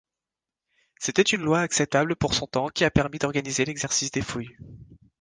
C'était 0.97 1.21
une 1.21 1.43
loi 1.43 1.59
acceptable 1.59 2.15
pour 2.15 2.33
son 2.33 2.47
temps 2.47 2.69
qui 2.69 2.83
a 2.83 2.89
permis 2.89 3.19
d'organiser 3.19 3.65
l'exercice 3.65 4.09
des 4.09 4.23
fouilles. 4.23 4.57